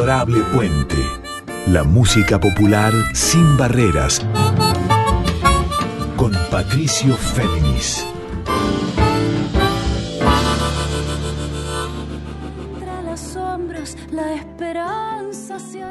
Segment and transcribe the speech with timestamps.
[0.00, 0.96] Adorable Puente.
[1.66, 4.24] La música popular sin barreras.
[6.16, 8.06] Con Patricio Féminis.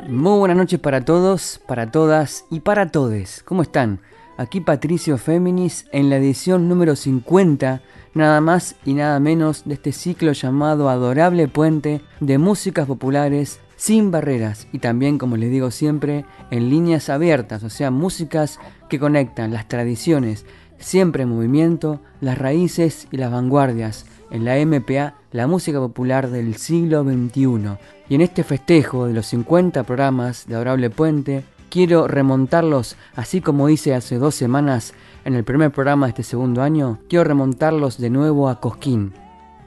[0.07, 3.43] Muy buenas noches para todos, para todas y para todes.
[3.45, 3.99] ¿Cómo están?
[4.37, 7.83] Aquí Patricio Féminis en la edición número 50
[8.15, 14.11] nada más y nada menos de este ciclo llamado Adorable Puente de Músicas Populares sin
[14.11, 19.53] barreras y también, como les digo siempre, en líneas abiertas, o sea, músicas que conectan
[19.53, 20.45] las tradiciones
[20.79, 26.55] siempre en movimiento, las raíces y las vanguardias en la MPA, la música popular del
[26.55, 27.77] siglo XXI.
[28.09, 33.69] Y en este festejo de los 50 programas de Adorable Puente, quiero remontarlos, así como
[33.69, 34.93] hice hace dos semanas
[35.23, 39.13] en el primer programa de este segundo año, quiero remontarlos de nuevo a Cosquín.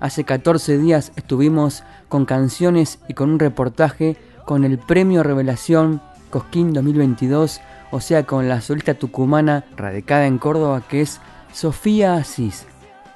[0.03, 6.73] Hace 14 días estuvimos con canciones y con un reportaje con el Premio Revelación Cosquín
[6.73, 7.61] 2022,
[7.93, 11.21] o sea, con la solista tucumana radicada en Córdoba que es
[11.53, 12.67] Sofía Asís.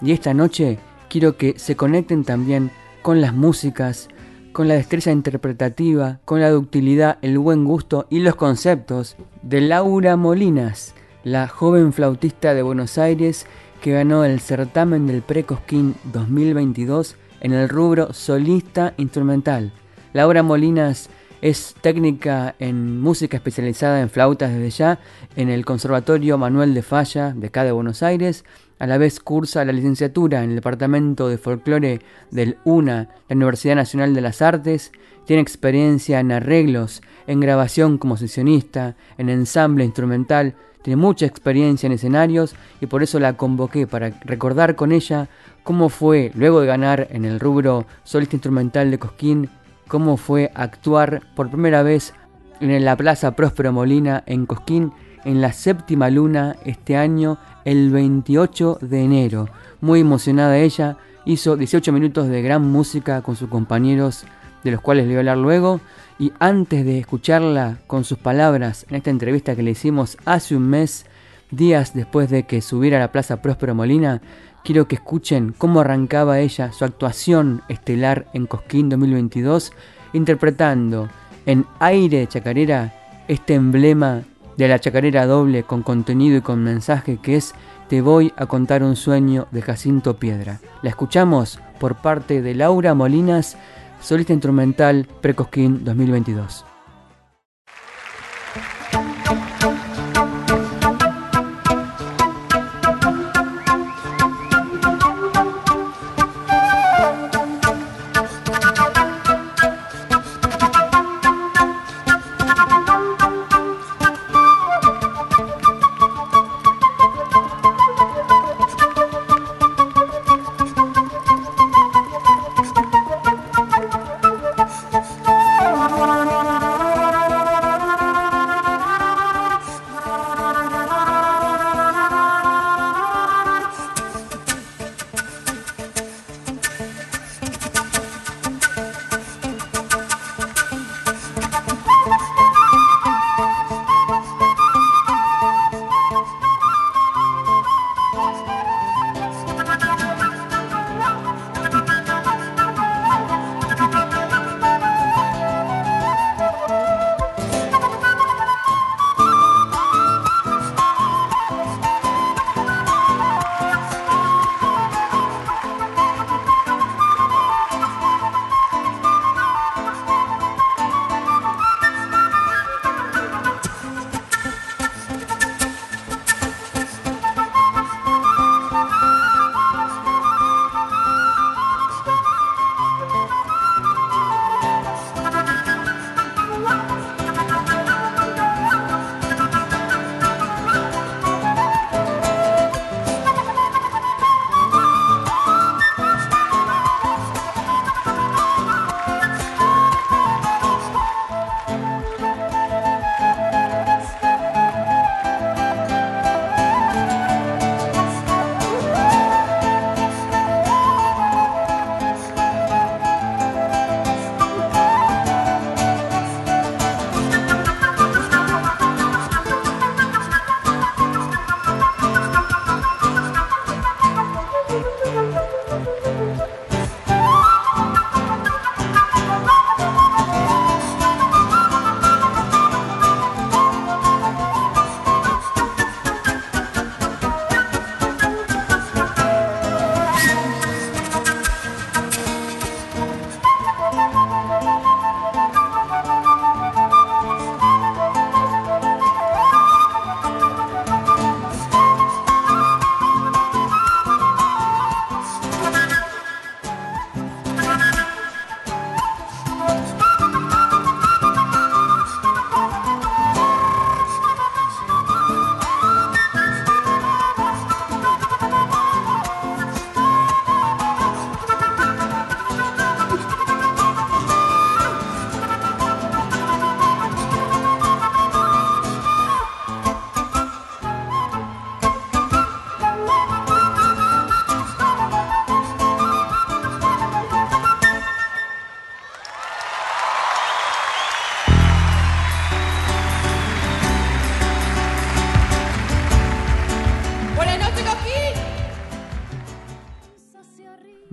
[0.00, 0.78] Y esta noche
[1.08, 2.70] quiero que se conecten también
[3.02, 4.08] con las músicas,
[4.52, 10.14] con la destreza interpretativa, con la ductilidad, el buen gusto y los conceptos de Laura
[10.14, 13.44] Molinas, la joven flautista de Buenos Aires
[13.86, 19.70] que ganó el certamen del Precosquín 2022 en el rubro solista instrumental.
[20.12, 21.08] Laura Molinas
[21.40, 24.98] es técnica en música especializada en flautas desde ya
[25.36, 28.44] en el Conservatorio Manuel de Falla de acá de Buenos Aires.
[28.80, 32.00] A la vez cursa la licenciatura en el Departamento de Folclore
[32.32, 34.90] del UNA, la Universidad Nacional de las Artes.
[35.26, 40.54] Tiene experiencia en arreglos, en grabación como sesionista, en ensamble instrumental
[40.86, 45.28] tiene mucha experiencia en escenarios y por eso la convoqué para recordar con ella
[45.64, 49.50] cómo fue, luego de ganar en el rubro solista instrumental de Cosquín,
[49.88, 52.14] cómo fue actuar por primera vez
[52.60, 54.92] en la Plaza Próspero Molina en Cosquín
[55.24, 59.48] en la séptima luna este año, el 28 de enero.
[59.80, 64.24] Muy emocionada ella, hizo 18 minutos de gran música con sus compañeros,
[64.66, 65.80] de los cuales le voy a hablar luego.
[66.18, 70.68] Y antes de escucharla con sus palabras en esta entrevista que le hicimos hace un
[70.68, 71.06] mes,
[71.50, 74.20] días después de que subiera a la Plaza Próspero Molina,
[74.64, 79.72] quiero que escuchen cómo arrancaba ella su actuación estelar en Cosquín 2022,
[80.12, 81.08] interpretando
[81.46, 82.92] en aire chacarera
[83.28, 84.22] este emblema
[84.56, 87.54] de la chacarera doble con contenido y con mensaje que es
[87.88, 90.58] Te voy a contar un sueño de Jacinto Piedra.
[90.82, 93.56] La escuchamos por parte de Laura Molinas
[94.00, 96.75] solista instrumental Precosquín 2022.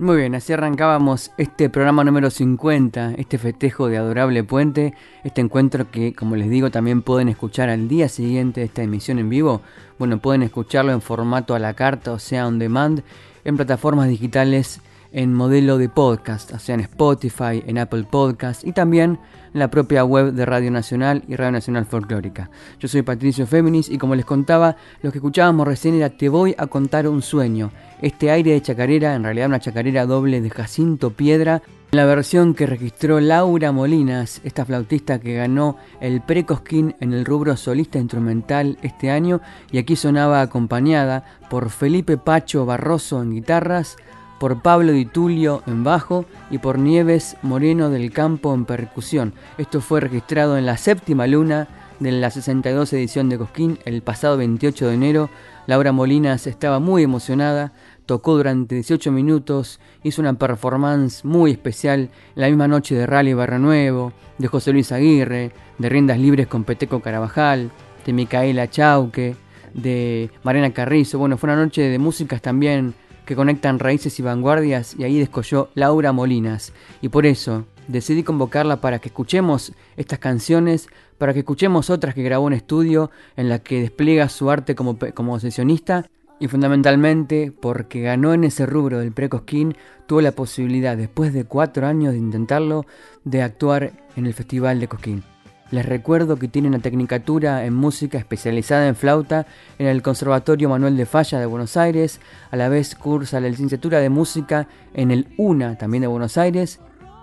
[0.04, 4.92] Muy bien, así arrancábamos este programa número 50, este festejo de Adorable Puente,
[5.24, 9.18] este encuentro que, como les digo, también pueden escuchar al día siguiente de esta emisión
[9.18, 9.62] en vivo.
[9.98, 13.02] Bueno, pueden escucharlo en formato a la carta, o sea, on demand,
[13.46, 14.82] en plataformas digitales
[15.14, 19.20] en modelo de podcast, o sea, en Spotify, en Apple Podcast y también
[19.54, 22.50] en la propia web de Radio Nacional y Radio Nacional Folclórica.
[22.80, 26.56] Yo soy Patricio Féminis y como les contaba, lo que escuchábamos recién era Te voy
[26.58, 27.70] a contar un sueño.
[28.02, 31.62] Este aire de chacarera, en realidad una chacarera doble de Jacinto Piedra,
[31.92, 37.56] la versión que registró Laura Molinas, esta flautista que ganó el Precosquín en el rubro
[37.56, 39.40] solista instrumental este año
[39.70, 43.96] y aquí sonaba acompañada por Felipe Pacho Barroso en guitarras,
[44.44, 49.32] por Pablo Di Tulio en bajo y por Nieves Moreno del Campo en percusión.
[49.56, 51.66] Esto fue registrado en la séptima luna
[51.98, 55.30] de la 62 edición de Cosquín el pasado 28 de enero.
[55.66, 57.72] Laura Molinas estaba muy emocionada,
[58.04, 63.58] tocó durante 18 minutos, hizo una performance muy especial la misma noche de Rally Barra
[63.58, 67.70] Nuevo, de José Luis Aguirre, de Riendas Libres con Peteco Carabajal,
[68.04, 69.36] de Micaela Chauque,
[69.72, 71.18] de Mariana Carrizo.
[71.18, 72.94] Bueno, fue una noche de músicas también
[73.24, 76.72] que conectan raíces y vanguardias y ahí descolló Laura Molinas.
[77.00, 80.88] Y por eso decidí convocarla para que escuchemos estas canciones,
[81.18, 84.98] para que escuchemos otras que grabó en estudio en las que despliega su arte como,
[85.14, 86.06] como sesionista
[86.40, 91.86] y fundamentalmente porque ganó en ese rubro del Precosquín, tuvo la posibilidad después de cuatro
[91.86, 92.84] años de intentarlo
[93.24, 95.33] de actuar en el Festival de Cosquín.
[95.74, 99.44] Les recuerdo que tiene una tecnicatura en música especializada en flauta
[99.76, 102.20] en el Conservatorio Manuel de Falla de Buenos Aires,
[102.52, 106.78] a la vez cursa la licenciatura de música en el UNA también de Buenos Aires.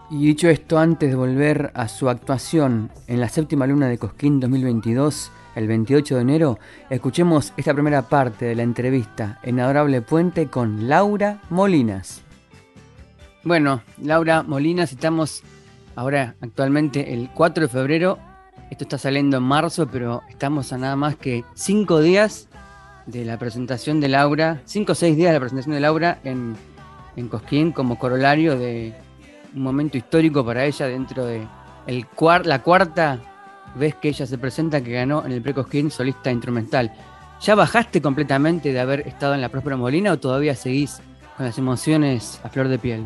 [0.09, 4.41] Y dicho esto, antes de volver a su actuación en la séptima luna de Cosquín
[4.41, 6.59] 2022, el 28 de enero,
[6.89, 12.21] escuchemos esta primera parte de la entrevista en Adorable Puente con Laura Molinas.
[13.45, 15.41] Bueno, Laura Molinas, estamos
[15.95, 18.19] ahora actualmente el 4 de febrero
[18.71, 22.47] esto está saliendo en marzo, pero estamos a nada más que cinco días
[23.05, 26.55] de la presentación de Laura, cinco o seis días de la presentación de Laura en,
[27.17, 28.93] en Cosquín como corolario de
[29.53, 31.45] un momento histórico para ella dentro de
[31.85, 32.05] el
[32.45, 33.19] la cuarta
[33.75, 36.93] vez que ella se presenta que ganó en el Pre-Cosquín solista instrumental.
[37.41, 41.01] ¿Ya bajaste completamente de haber estado en la Próspera Molina o todavía seguís
[41.35, 43.05] con las emociones a flor de piel?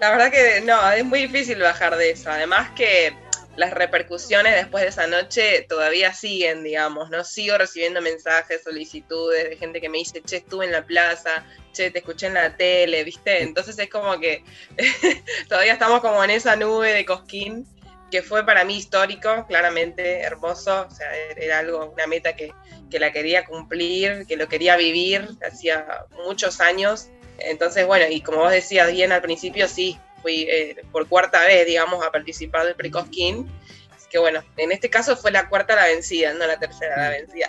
[0.00, 2.30] La verdad que no, es muy difícil bajar de eso.
[2.30, 3.12] Además que
[3.56, 7.22] las repercusiones después de esa noche todavía siguen, digamos, ¿no?
[7.22, 11.90] Sigo recibiendo mensajes, solicitudes de gente que me dice, che, estuve en la plaza, che,
[11.90, 13.42] te escuché en la tele, ¿viste?
[13.42, 14.44] Entonces es como que
[15.48, 17.66] todavía estamos como en esa nube de Cosquín,
[18.10, 22.52] que fue para mí histórico, claramente hermoso, o sea, era algo, una meta que,
[22.90, 27.08] que la quería cumplir, que lo quería vivir, hacía muchos años.
[27.38, 31.66] Entonces, bueno, y como vos decías bien al principio, sí, fui eh, por cuarta vez,
[31.66, 33.46] digamos, a participar del Precosquín.
[33.94, 37.10] Así que bueno, en este caso fue la cuarta la vencida, no la tercera la
[37.10, 37.46] vencida.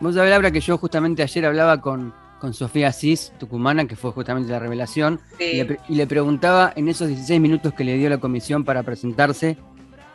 [0.00, 4.12] Vos sabés, Laura, que yo justamente ayer hablaba con, con Sofía Asís, tucumana, que fue
[4.12, 5.62] justamente la revelación, y,
[5.94, 9.58] le, preguntaba en esos 16 minutos que le dio la comisión para presentarse,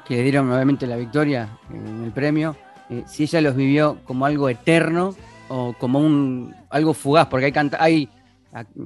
[0.07, 2.57] que le dieron nuevamente la victoria en el premio,
[2.89, 5.15] eh, si ella los vivió como algo eterno
[5.49, 8.09] o como un algo fugaz, porque hay, hay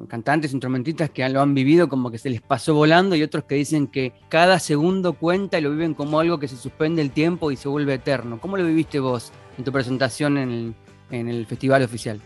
[0.08, 3.56] cantantes, instrumentistas que lo han vivido como que se les pasó volando y otros que
[3.56, 7.52] dicen que cada segundo cuenta y lo viven como algo que se suspende el tiempo
[7.52, 8.40] y se vuelve eterno.
[8.42, 10.76] ¿Cómo lo viviste vos en tu presentación en
[11.12, 12.20] el, festival oficial?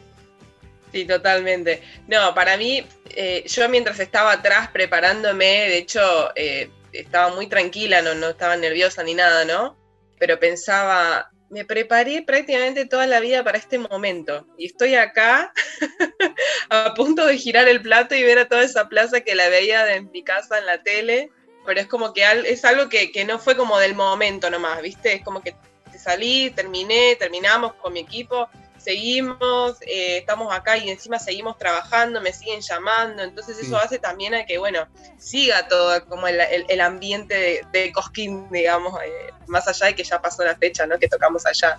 [0.94, 1.82] Sí, totalmente.
[2.08, 6.02] No, para mí, eh, yo mientras estaba atrás preparándome, de hecho,
[6.36, 9.76] eh, estaba muy tranquila, no, no estaba nerviosa ni nada, ¿no?
[10.20, 14.48] Pero pensaba, me preparé prácticamente toda la vida para este momento.
[14.58, 15.54] Y estoy acá
[16.70, 19.86] a punto de girar el plato y ver a toda esa plaza que la veía
[19.86, 21.30] de mi casa en la tele,
[21.66, 25.14] pero es como que es algo que, que no fue como del momento nomás, ¿viste?
[25.14, 25.56] Es como que
[25.98, 28.50] salí, terminé, terminamos con mi equipo
[28.84, 34.34] seguimos, eh, estamos acá y encima seguimos trabajando, me siguen llamando, entonces eso hace también
[34.34, 34.88] a que, bueno,
[35.18, 40.44] siga todo como el, ambiente de, Cosquín, digamos, eh, más allá de que ya pasó
[40.44, 41.00] la fecha, ¿no?
[41.00, 41.78] Que tocamos allá.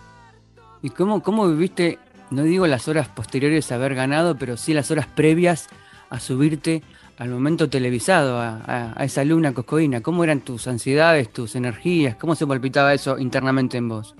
[0.82, 1.98] ¿Y cómo, cómo viviste,
[2.30, 5.68] no digo las horas posteriores a haber ganado, pero sí las horas previas
[6.08, 6.82] a subirte
[7.18, 10.00] al momento televisado, a, a esa luna coscoína?
[10.02, 12.16] ¿Cómo eran tus ansiedades, tus energías?
[12.16, 14.14] ¿Cómo se palpitaba eso internamente en vos?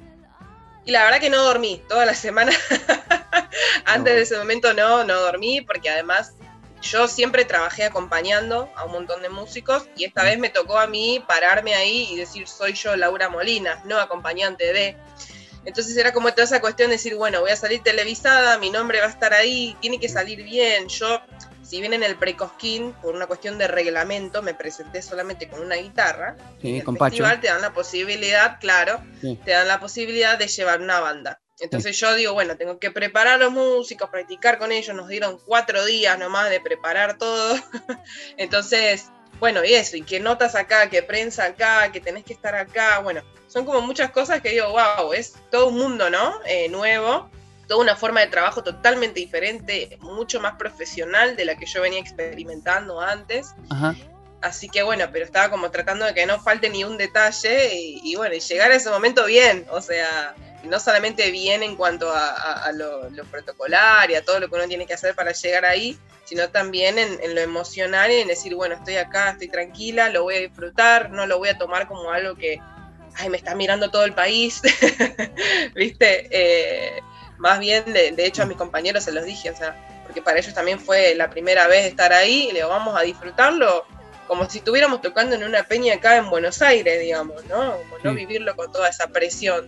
[0.85, 2.53] Y la verdad que no dormí toda la semana.
[3.87, 6.35] Antes de ese momento no, no dormí porque además
[6.85, 10.87] yo siempre trabajé acompañando a un montón de músicos y esta vez me tocó a
[10.87, 14.97] mí pararme ahí y decir soy yo Laura Molina, no acompañante de.
[15.65, 19.01] Entonces era como toda esa cuestión de decir, bueno, voy a salir televisada, mi nombre
[19.01, 20.89] va a estar ahí, tiene que salir bien.
[20.89, 21.23] Yo,
[21.65, 25.77] si bien en el Precosquín, por una cuestión de reglamento, me presenté solamente con una
[25.77, 27.41] guitarra, Sí, el con festival Pacho.
[27.41, 29.39] te dan la posibilidad, claro, Sí.
[29.45, 31.41] te dan la posibilidad de llevar una banda.
[31.61, 35.39] Entonces yo digo, bueno, tengo que preparar a los músicos, practicar con ellos, nos dieron
[35.47, 37.55] cuatro días nomás de preparar todo.
[38.37, 39.07] Entonces,
[39.41, 42.99] bueno, y eso, y que notas acá, que prensa acá, que tenés que estar acá,
[43.01, 46.35] bueno, son como muchas cosas que digo, wow, es todo un mundo, ¿no?
[46.47, 47.31] Eh, nuevo,
[47.67, 52.01] toda una forma de trabajo totalmente diferente, mucho más profesional de la que yo venía
[52.01, 53.55] experimentando antes.
[53.71, 53.95] Ajá.
[54.43, 58.01] Así que bueno, pero estaba como tratando de que no falte ni un detalle y,
[58.05, 62.11] y bueno, y llegar a ese momento bien, o sea, no solamente bien en cuanto
[62.13, 65.15] a, a- a lo, lo protocolar y a todo lo que uno tiene que hacer
[65.15, 69.31] para llegar ahí, sino también en, en lo emocional y en decir, bueno, estoy acá,
[69.31, 72.59] estoy tranquila, lo voy a disfrutar, no lo voy a tomar como algo que,
[73.17, 74.61] ay, me está mirando todo el país,
[75.75, 76.29] ¿viste?
[76.31, 77.03] Eh,
[77.45, 80.39] más bien, de, de hecho a mis compañeros se los dije, o sea, porque para
[80.39, 83.85] ellos también fue la primera vez estar ahí y le digo, vamos a disfrutarlo
[84.27, 87.75] como si estuviéramos tocando en una peña acá en Buenos Aires, digamos, ¿no?
[87.77, 88.17] Como no Sí.
[88.17, 89.67] vivirlo con toda esa presión.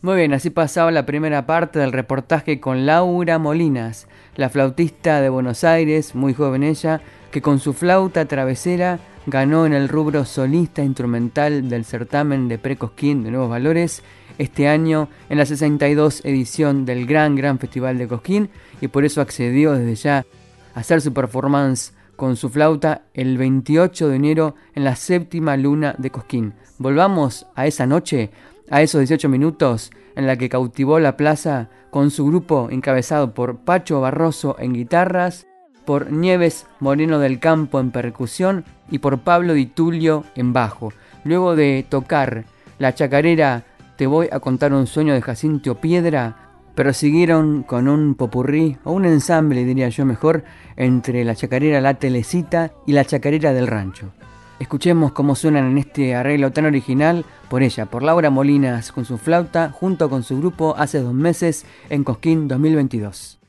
[0.00, 4.06] Muy bien, así pasaba la primera parte del reportaje con Laura Molinas,
[4.36, 9.72] la flautista de Buenos Aires, muy joven ella, que con su flauta travesera ganó en
[9.74, 14.02] el rubro solista instrumental del certamen de Precosquín de Nuevos Valores
[14.38, 18.50] este año en la 62 edición del gran, gran festival de Cosquín
[18.80, 20.26] y por eso accedió desde ya
[20.74, 25.94] a hacer su performance con su flauta el 28 de enero en la séptima luna
[25.98, 26.54] de Cosquín.
[26.78, 28.30] Volvamos a esa noche,
[28.70, 33.58] a esos 18 minutos en la que cautivó la plaza con su grupo encabezado por
[33.58, 35.46] Pacho Barroso en guitarras,
[35.84, 40.92] por Nieves Moreno del Campo en percusión y por Pablo Di Tulio en bajo.
[41.24, 42.44] Luego de tocar
[42.78, 43.64] la chacarera
[43.96, 46.36] Te voy a contar un sueño de Jacinto Piedra,
[46.74, 50.42] pero siguieron con un popurrí o un ensamble, diría yo mejor,
[50.76, 54.10] entre la chacarera La Telecita y la chacarera del Rancho.
[54.58, 59.16] Escuchemos cómo suenan en este arreglo tan original por ella, por Laura Molinas con su
[59.16, 63.43] flauta, junto con su grupo hace dos meses en Cosquín 2022.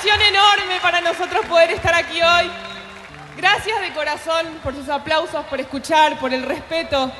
[0.00, 2.50] Emoción enorme para nosotros poder estar aquí hoy.
[3.36, 7.12] Gracias de corazón por sus aplausos, por escuchar, por el respeto.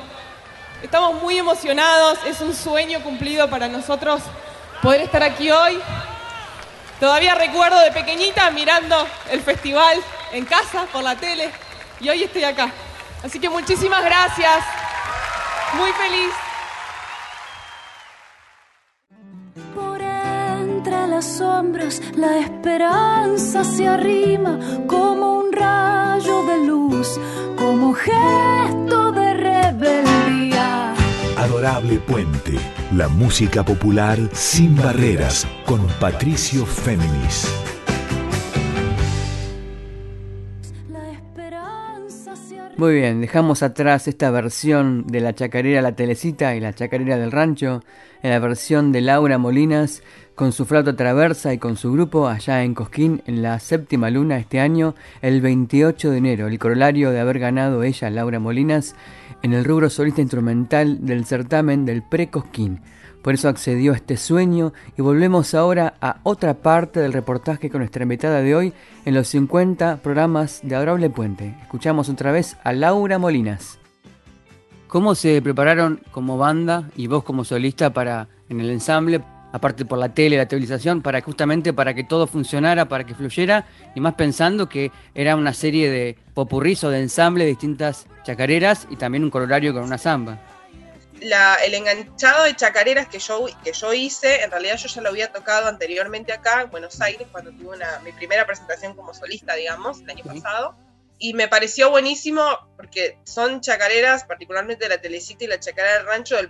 [0.81, 4.23] Estamos muy emocionados, es un sueño cumplido para nosotros
[4.81, 5.79] poder estar aquí hoy.
[6.99, 9.99] Todavía recuerdo de pequeñita mirando el festival
[10.31, 11.51] en casa, por la tele,
[11.99, 12.71] y hoy estoy acá.
[13.23, 14.65] Así que muchísimas gracias,
[15.73, 16.31] muy feliz.
[21.21, 24.57] Las sombras la esperanza se arrima
[24.87, 27.19] como un rayo de luz,
[27.55, 30.95] como gesto de rebeldía.
[31.37, 32.57] Adorable Puente,
[32.95, 37.47] la música popular sin barreras con Patricio Féminis.
[42.77, 47.31] Muy bien, dejamos atrás esta versión de la chacarera La Telecita y la chacarera del
[47.31, 47.83] rancho,
[48.23, 50.01] en la versión de Laura Molinas
[50.35, 54.37] con su flauta traversa y con su grupo allá en Cosquín en la séptima luna
[54.37, 58.95] este año, el 28 de enero, el corolario de haber ganado ella, Laura Molinas,
[59.43, 62.81] en el rubro solista instrumental del certamen del Pre-Cosquín.
[63.21, 67.79] Por eso accedió a este sueño y volvemos ahora a otra parte del reportaje con
[67.79, 68.73] nuestra invitada de hoy
[69.05, 71.55] en los 50 programas de Adorable Puente.
[71.61, 73.77] Escuchamos otra vez a Laura Molinas.
[74.87, 79.97] ¿Cómo se prepararon como banda y vos como solista para en el ensamble aparte por
[79.99, 84.15] la tele, la televisación, para justamente para que todo funcionara, para que fluyera, y más
[84.15, 89.29] pensando que era una serie de popurrizo de ensamble de distintas chacareras y también un
[89.29, 90.39] corolario con una samba.
[91.19, 95.31] el enganchado de chacareras que yo, que yo hice, en realidad yo ya lo había
[95.31, 100.01] tocado anteriormente acá en Buenos Aires, cuando tuve una, mi primera presentación como solista, digamos,
[100.01, 100.75] el año pasado.
[101.23, 102.41] Y me pareció buenísimo
[102.75, 106.49] porque son chacareras, particularmente la Telecita y la chacarera del rancho del,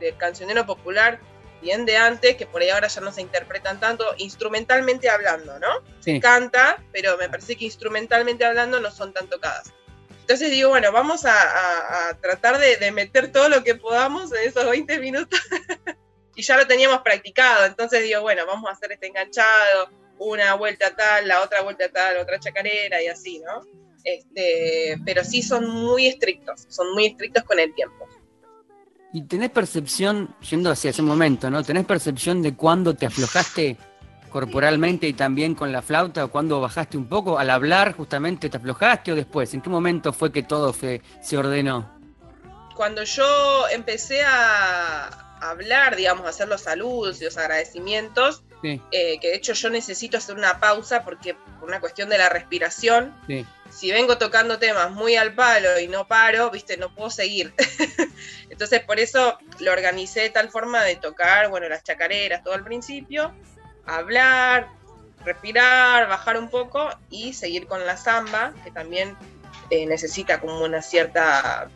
[0.00, 1.20] del cancionero popular,
[1.60, 5.68] bien de antes, que por ahí ahora ya no se interpretan tanto, instrumentalmente hablando, ¿no?
[6.00, 9.72] Se canta, pero me parece que instrumentalmente hablando no son tan tocadas.
[10.20, 14.98] Entonces digo, bueno, vamos a, tratar de, meter todo lo que podamos en esos 20
[15.00, 15.40] minutos.
[16.36, 20.94] y ya lo teníamos practicado, entonces digo, bueno, vamos a hacer este enganchado, una vuelta
[20.94, 23.62] tal, la otra vuelta tal, otra chacarera y así, ¿no?
[24.04, 28.08] Este, pero sí son muy estrictos, son muy estrictos con el tiempo.
[29.12, 31.62] Y tenés percepción, yendo hacia ese momento, ¿no?
[31.64, 33.76] ¿Tenés percepción de cuándo te aflojaste
[34.30, 37.38] corporalmente y también con la flauta, o cuándo bajaste un poco?
[37.38, 39.52] ¿Al hablar justamente te aflojaste o después?
[39.54, 41.90] ¿En qué momento fue que todo se ordenó?
[42.76, 49.28] Cuando yo empecé a hablar, digamos, a hacer los saludos y los agradecimientos, eh, que
[49.28, 53.14] de hecho yo necesito hacer una pausa porque por una cuestión de la respiración,
[53.70, 57.54] si vengo tocando temas muy al palo y no paro, viste, no puedo seguir.
[58.60, 62.62] Entonces por eso lo organicé de tal forma de tocar, bueno, las chacareras todo al
[62.62, 63.32] principio,
[63.86, 64.68] hablar,
[65.24, 69.16] respirar, bajar un poco y seguir con la samba, que también
[69.70, 71.70] eh, necesita como una cierta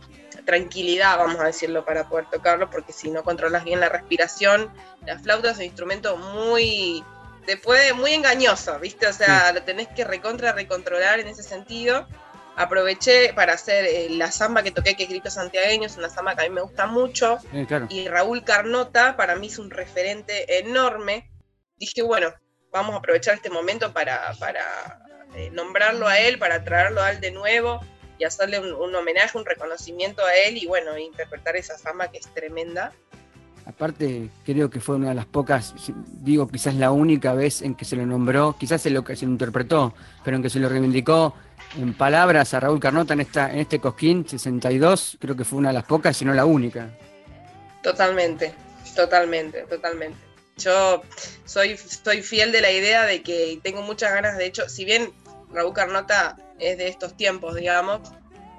[0.45, 4.71] tranquilidad, vamos a decirlo, para poder tocarlo, porque si no controlas bien la respiración,
[5.07, 7.03] la flauta es un instrumento muy,
[7.47, 9.07] te puede, muy engañoso, ¿viste?
[9.07, 12.07] O sea, lo tenés que recontra, recontrolar en ese sentido.
[12.57, 16.37] Aproveché para hacer eh, la samba que toqué, que es Grito Santiagueño, es una samba
[16.37, 17.39] que a mí me gusta mucho.
[17.89, 21.31] Y Raúl Carnota para mí es un referente enorme.
[21.77, 22.33] Dije, bueno,
[22.71, 25.01] vamos a aprovechar este momento para, para
[25.35, 27.81] eh, nombrarlo a él, para traerlo a él de nuevo
[28.19, 32.33] y hacerle un, homenaje, un reconocimiento a él y bueno, interpretar esa fama que es
[32.35, 32.93] tremenda.
[33.67, 35.75] Aparte, creo que fue una de las pocas,
[36.21, 39.25] digo quizás la única vez en que se lo nombró, quizás en lo que se
[39.25, 41.35] lo interpretó, pero en que se lo reivindicó
[41.77, 45.69] en palabras a Raúl Carnota en, esta, en este Cosquín 62, creo que fue una
[45.69, 46.91] de las pocas, si no la única.
[47.83, 48.55] Totalmente,
[48.95, 50.19] totalmente, totalmente.
[50.57, 51.03] Yo
[51.45, 55.13] soy, soy fiel de la idea de que tengo muchas ganas, de hecho, si bien
[55.53, 58.01] Raúl Carnota es de estos tiempos, digamos.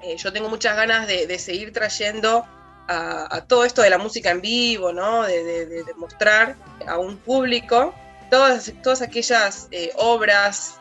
[0.02, 2.44] Eh, yo tengo muchas ganas de, seguir trayendo
[2.88, 5.22] a, todo esto de la música en vivo, ¿no?
[5.24, 7.94] De, mostrar a un público
[8.30, 10.78] todas, todas aquellas eh, obras,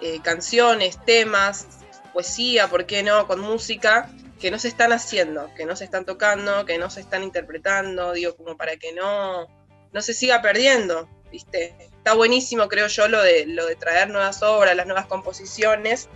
[0.00, 1.66] eh, canciones, temas,
[2.12, 3.26] poesía, ¿por qué no?
[3.26, 7.00] Con música que no se están haciendo, que no se están tocando, que no se
[7.00, 9.46] están interpretando, digo, como para que no,
[9.92, 11.74] no se siga perdiendo, ¿viste?
[11.80, 16.08] Está buenísimo, creo yo, lo de, lo de traer nuevas obras, las nuevas composiciones,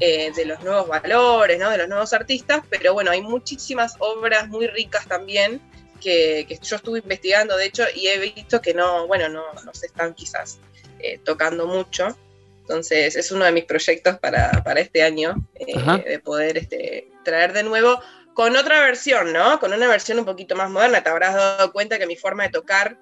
[0.00, 1.70] eh, de los nuevos valores, ¿no?
[1.70, 5.60] de los nuevos artistas, pero bueno, hay muchísimas obras muy ricas también
[6.00, 9.86] que, yo estuve investigando, de hecho, y he visto que no, bueno, no, no se
[9.86, 10.58] están quizás
[10.98, 12.16] eh, tocando mucho.
[12.64, 17.62] Entonces es uno de mis proyectos para, este año, eh, de poder este, traer de
[17.62, 18.00] nuevo
[18.32, 19.60] con otra versión, ¿no?
[19.60, 21.02] Con una versión un poquito más moderna.
[21.02, 22.96] Te habrás dado cuenta que mi forma de tocar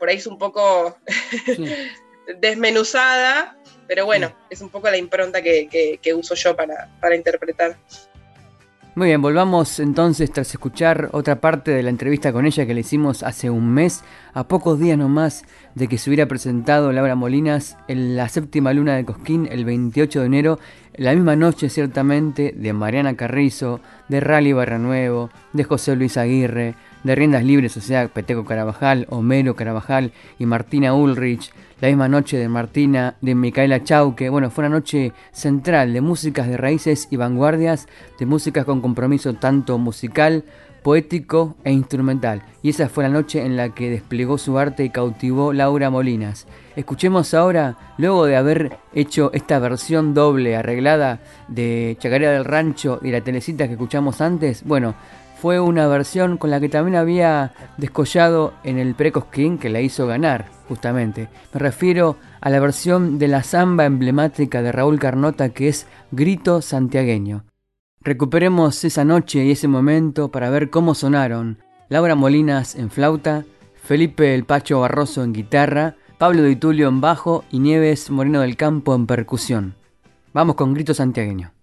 [0.00, 0.98] por ahí es un poco
[2.40, 7.78] desmenuzada, pero bueno, es un poco la impronta que, uso yo para, para interpretar.
[8.96, 12.82] Muy bien, volvamos entonces tras escuchar otra parte de la entrevista con ella que le
[12.82, 14.04] hicimos hace un mes,
[14.34, 15.42] a pocos días nomás
[15.74, 20.20] de que se hubiera presentado Laura Molinas en la séptima luna de Cosquín el 28
[20.20, 20.60] de enero,
[20.96, 27.14] la misma noche ciertamente de Mariana Carrizo, de Rally Barranuevo, de José Luis Aguirre, de
[27.14, 32.48] Riendas Libres, o sea, Peteco Carabajal, Homero Carabajal y Martina Ulrich, la misma noche de
[32.48, 34.30] Martina, de Micaela Chauque.
[34.30, 39.34] Bueno, fue una noche central de músicas de raíces y vanguardias, de músicas con compromiso
[39.34, 40.44] tanto musical,
[40.82, 42.42] poético e instrumental.
[42.62, 46.46] Y esa fue la noche en la que desplegó su arte y cautivó Laura Molinas.
[46.76, 53.10] Escuchemos ahora, luego de haber hecho esta versión doble arreglada de Chacarera del Rancho y
[53.10, 54.94] la telecita que escuchamos antes, bueno,
[55.40, 60.06] fue una versión con la que también había descollado en el Precosquín que la hizo
[60.06, 61.28] ganar, justamente.
[61.52, 66.62] Me refiero a la versión de la samba emblemática de Raúl Carnota que es Grito
[66.62, 67.44] Santiagueño.
[68.00, 71.58] Recuperemos esa noche y ese momento para ver cómo sonaron
[71.88, 73.44] Laura Molinas en flauta,
[73.82, 78.56] Felipe El Pacho Barroso en guitarra, Pablo de Tulio en bajo y Nieves Moreno del
[78.56, 79.74] Campo en percusión.
[80.32, 81.53] Vamos con Grito Santiagueño.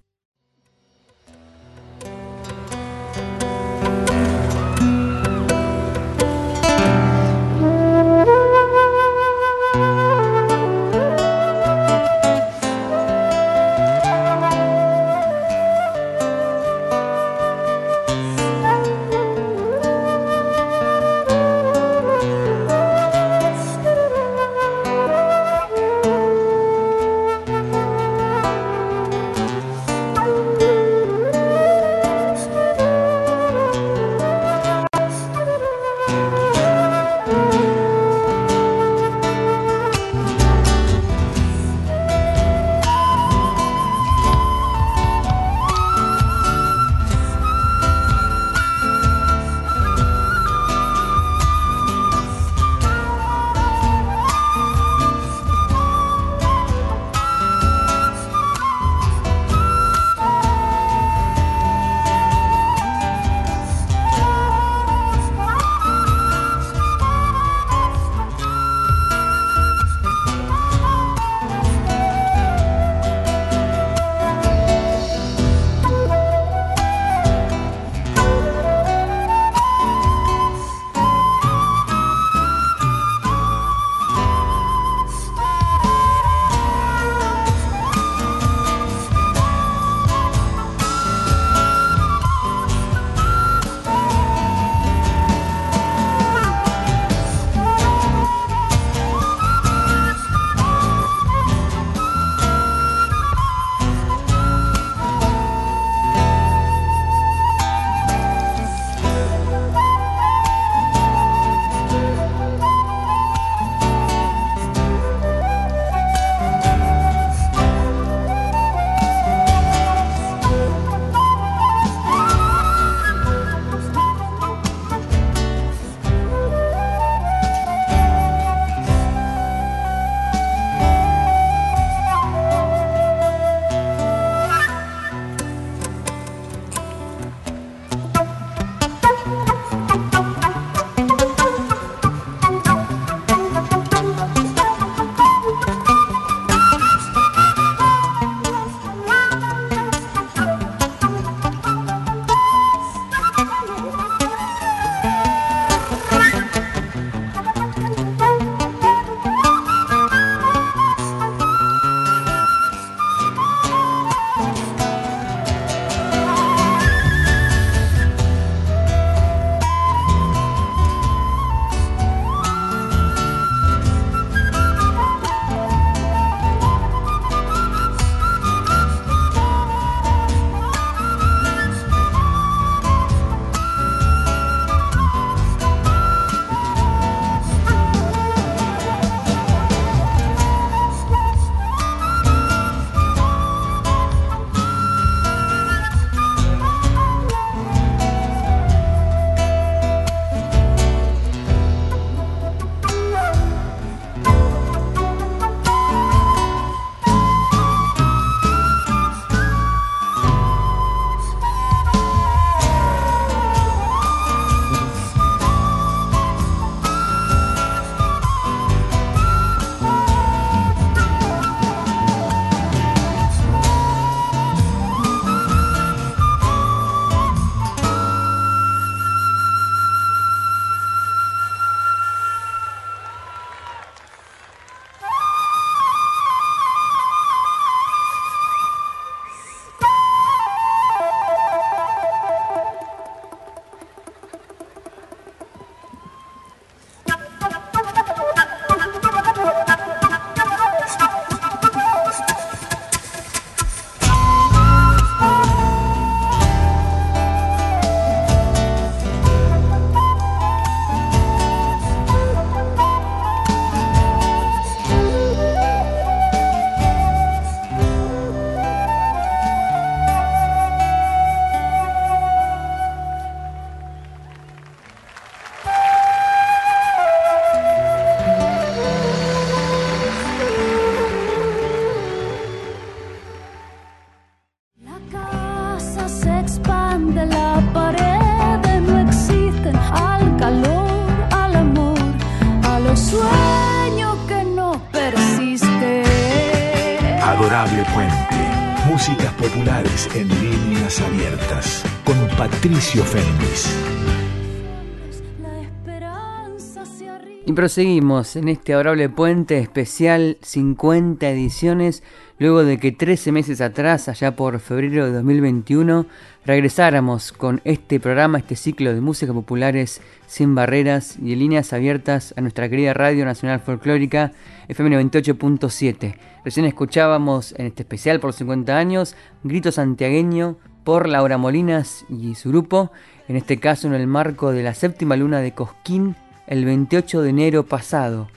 [307.43, 312.01] Y proseguimos en este adorable puente especial 50 ediciones,
[312.39, 316.05] luego de que 13 meses atrás, allá por febrero de 2021,
[316.45, 322.33] regresáramos con este programa, este ciclo de música populares sin barreras y en líneas abiertas
[322.37, 324.31] a nuestra querida Radio Nacional Folclórica
[324.69, 326.15] FM 98.7.
[326.45, 332.49] Recién escuchábamos en este especial por 50 años Grito Santiagueño por Laura Molinas y su
[332.49, 332.91] grupo,
[333.27, 336.15] en este caso en el marco de la séptima luna de Cosquín
[336.47, 338.27] el 28 de enero pasado.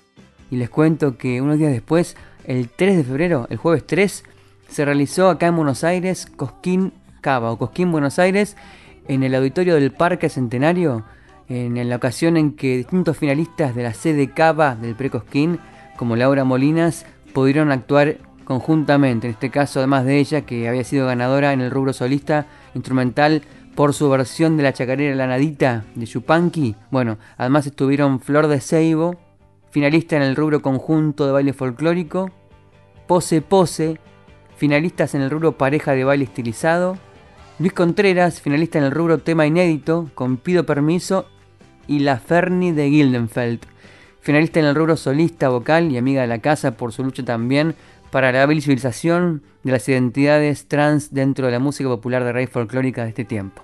[0.51, 4.25] Y les cuento que unos días después, el 3 de febrero, el jueves 3,
[4.69, 8.57] se realizó acá en Buenos Aires Cosquín Cava o Cosquín Buenos Aires
[9.09, 11.05] en el auditorio del Parque Centenario,
[11.49, 15.59] en la ocasión en que distintos finalistas de la sede Cava del Pre-Cosquín,
[15.97, 19.27] como Laura Molinas, pudieron actuar conjuntamente.
[19.27, 23.43] En este caso, además de ella, que había sido ganadora en el rubro solista instrumental
[23.75, 26.77] por su versión de la chacarera La Nadita de Yupanqui.
[26.91, 29.17] Bueno, además estuvieron Flor de Seibo,
[29.71, 32.31] finalista en el rubro conjunto de baile folclórico,
[33.07, 33.99] Pose Pose,
[34.57, 36.97] finalistas en el rubro pareja de baile estilizado,
[37.59, 41.27] Luis Contreras, finalista en el rubro tema inédito, con Pido Permiso,
[41.87, 43.61] y La Ferni de Gildenfeld,
[44.21, 47.75] finalista en el rubro solista vocal y amiga de la casa por su lucha también
[48.15, 53.03] para la visibilización de las identidades trans dentro de la música popular de raíz folclórica
[53.03, 53.61] de este tiempo.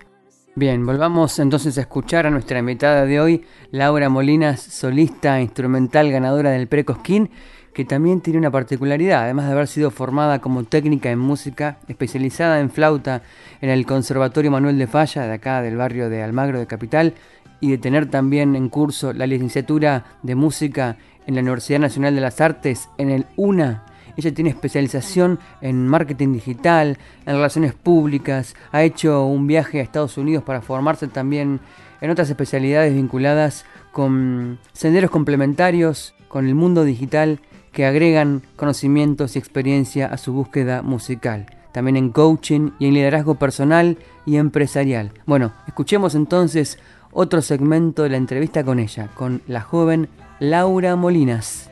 [0.56, 6.50] Bien, volvamos entonces a escuchar a nuestra invitada de hoy, Laura Molinas, solista instrumental ganadora
[6.50, 7.30] del Precosquín,
[7.72, 12.58] que también tiene una particularidad, además de haber sido formada como técnica en música, especializada
[12.58, 13.22] en flauta
[13.60, 17.14] en el Conservatorio Manuel de Falla, de acá del barrio de Almagro de Capital,
[17.60, 20.96] y de tener también en curso la licenciatura de música
[21.28, 23.84] en la Universidad Nacional de las Artes en el UNA
[24.16, 30.18] ella tiene especialización en marketing digital, en relaciones públicas, ha hecho un viaje a Estados
[30.18, 31.60] Unidos para formarse también
[32.00, 37.40] en otras especialidades vinculadas con senderos complementarios con el mundo digital
[37.72, 41.46] que agregan conocimientos y experiencia a su búsqueda musical.
[41.72, 45.12] También en coaching y en liderazgo personal y empresarial.
[45.26, 46.78] Bueno, escuchemos entonces
[47.12, 50.08] otro segmento de la entrevista con ella, con la joven
[50.40, 51.69] Laura Molinas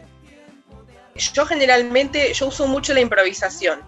[1.19, 3.83] yo generalmente, yo uso mucho la improvisación,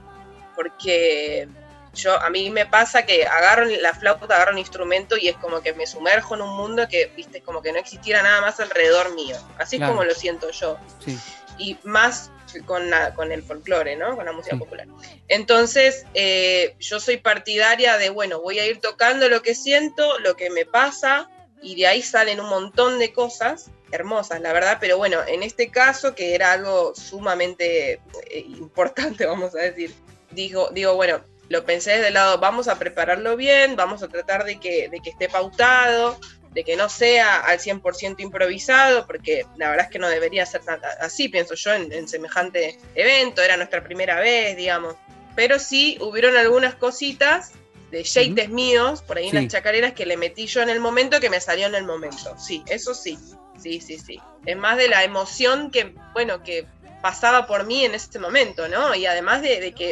[0.54, 1.48] porque
[1.94, 5.60] yo a mí me pasa que agarro la flauta, agarro un instrumento y es como
[5.60, 9.14] que me sumerjo en un mundo que, viste, como que no existiera nada más alrededor
[9.14, 9.36] mío.
[9.58, 10.78] Así es como lo siento yo.
[11.58, 12.30] Y más
[12.64, 14.16] con, la, con el folclore, ¿no?
[14.16, 14.86] Con la música popular.
[15.28, 20.36] Entonces, eh, yo soy partidaria de, bueno, voy a ir tocando lo que siento, lo
[20.36, 21.28] que me pasa,
[21.62, 25.70] y de ahí salen un montón de cosas hermosas, la verdad, pero bueno, en este
[25.70, 28.00] caso, que era algo sumamente
[28.30, 29.94] eh, importante, vamos a decir,
[30.30, 34.44] digo, digo, bueno, lo pensé desde el lado, vamos a prepararlo bien, vamos a tratar
[34.44, 36.18] de que, de que esté pautado,
[36.52, 40.62] de que no sea al 100% improvisado, porque la verdad es que no debería ser
[40.62, 44.96] tan, así, pienso yo, en, semejante evento, era nuestra primera vez, digamos.
[45.36, 47.52] Pero sí hubieron algunas cositas
[47.90, 51.20] de shades míos, por ahí en las chacareras, que le metí yo en el momento
[51.20, 52.36] que me salió en el momento.
[52.38, 53.18] Sí, eso sí.
[53.60, 54.20] Sí, sí, sí.
[54.46, 56.66] Es más de la emoción que, bueno, que
[57.02, 58.94] pasaba por mí en ese momento, ¿no?
[58.94, 59.90] Y además de, que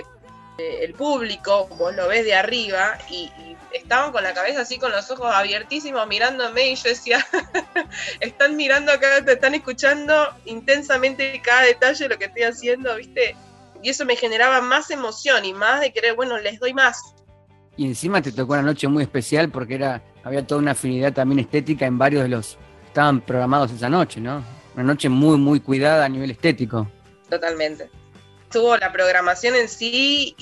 [0.59, 3.31] eh, el público, vos lo ves de arriba y,
[3.72, 7.24] estaban con la cabeza así, con los ojos abiertísimos, mirándome y yo decía,
[8.20, 10.14] están mirando acá, te están escuchando
[10.46, 13.37] intensamente cada detalle de lo que estoy haciendo, ¿viste?
[13.83, 17.14] Y eso me generaba más emoción y más de querer, bueno, les doy más.
[17.76, 21.38] Y encima te tocó una noche muy especial porque era había toda una afinidad también
[21.38, 24.44] estética en varios de los estaban programados esa noche, ¿no?
[24.74, 26.90] Una noche muy, muy cuidada a nivel estético.
[27.29, 27.90] Totalmente.
[28.51, 30.35] Tuvo la programación en sí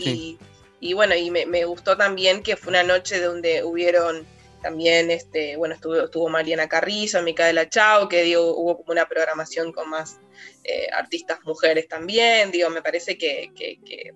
[0.80, 4.26] y, bueno, y me, gustó también que fue una noche donde hubieron
[4.62, 9.72] también, este, bueno, estuvo, estuvo Mariana Carrizo, Micaela Chao, que digo, hubo como una programación
[9.72, 10.18] con más
[10.64, 13.52] eh, artistas mujeres también, digo, me parece que,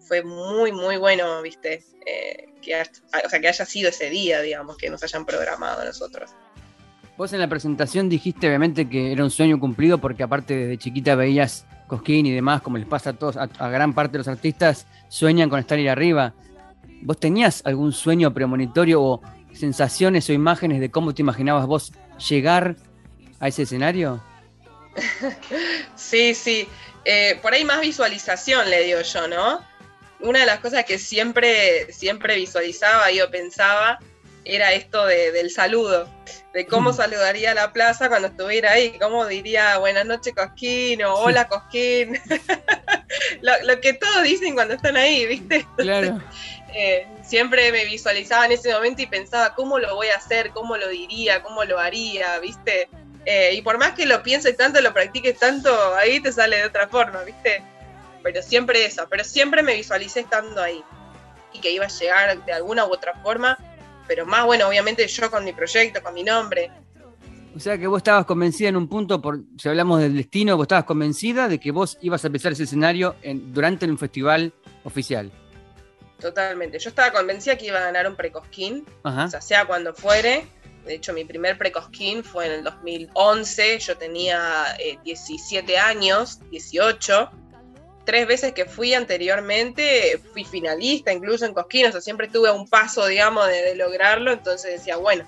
[0.00, 4.76] fue muy, muy bueno, viste, eh, que, o sea, que haya sido ese día, digamos,
[4.76, 6.30] que nos hayan programado nosotros.
[7.20, 11.14] Vos en la presentación dijiste obviamente que era un sueño cumplido porque aparte desde chiquita
[11.16, 14.86] veías Cosquín y demás, como les pasa a todos, a, gran parte de los artistas,
[15.10, 16.32] sueñan con estar ahí arriba.
[17.02, 19.20] ¿Vos tenías algún sueño premonitorio o
[19.52, 21.92] sensaciones o imágenes de cómo te imaginabas vos
[22.26, 22.76] llegar
[23.38, 24.24] a ese escenario?
[25.96, 26.66] Sí, sí.
[27.04, 29.60] Eh, por ahí más visualización le digo yo, ¿no?
[30.20, 33.98] Una de las cosas que siempre, siempre visualizaba y pensaba
[34.44, 36.08] era esto del saludo,
[36.52, 41.48] de cómo saludaría la plaza cuando estuviera ahí, cómo diría buenas noches Cosquín o hola
[41.48, 42.18] Cosquín,
[43.42, 45.66] lo, que todos dicen cuando están ahí, ¿viste?
[45.76, 46.20] Claro.
[46.74, 50.76] Eh, siempre me visualizaba en ese momento y pensaba cómo lo voy a hacer, cómo
[50.76, 52.88] lo diría, cómo lo haría, ¿viste?
[53.26, 56.64] Eh, y por más que lo pienses tanto, lo practiques tanto, ahí te sale de
[56.64, 57.62] otra forma, ¿viste?
[58.22, 60.82] Pero siempre eso, pero siempre me visualicé estando ahí
[61.52, 63.58] y que iba a llegar de alguna u otra forma,
[64.10, 66.68] pero más bueno, obviamente yo con mi proyecto, con mi nombre.
[67.54, 70.64] O sea que vos estabas convencida en un punto, por, si hablamos del destino, vos
[70.64, 75.30] estabas convencida de que vos ibas a empezar ese escenario en, durante un festival oficial.
[76.18, 76.80] Totalmente.
[76.80, 80.48] Yo estaba convencida que iba a ganar un precosquín, o sea, sea cuando fuere.
[80.84, 83.78] De hecho, mi primer precosquín fue en el 2011.
[83.78, 84.64] Yo tenía
[85.04, 87.30] 17 eh, años, 18.
[88.04, 92.52] Tres veces que fui anteriormente, fui finalista incluso en Cosquín, o sea, siempre estuve a
[92.52, 94.32] un paso, digamos, de, lograrlo.
[94.32, 95.24] Entonces decía, bueno,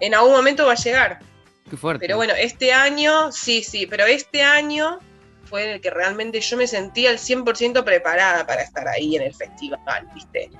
[0.00, 1.20] en algún momento va a llegar.
[1.68, 2.00] Qué fuerte.
[2.00, 4.98] Pero bueno, este año, sí, sí, pero este año
[5.44, 9.22] fue en el que realmente yo me sentía al 100% preparada para estar ahí en
[9.22, 10.50] el festival, ¿viste?